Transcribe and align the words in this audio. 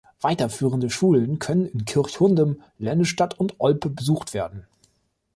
Weiterführende 0.19 0.89
Schulen 0.89 1.37
können 1.37 1.67
in 1.67 1.85
Kirchhundem, 1.85 2.63
Lennestadt 2.79 3.39
und 3.39 3.59
Olpe 3.59 3.87
besucht 3.91 4.33
werden. 4.33 4.65